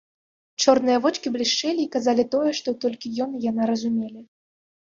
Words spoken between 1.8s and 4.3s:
і казалі тое, што толькі ён і яна разумелі.